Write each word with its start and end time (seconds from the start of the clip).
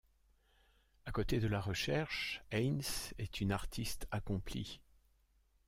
À 1.05 1.11
côté 1.11 1.39
de 1.39 1.45
la 1.45 1.61
recherche, 1.61 2.41
Haynes 2.49 2.81
est 3.19 3.39
une 3.39 3.51
artiste 3.51 4.07
accomplie. 4.09 4.81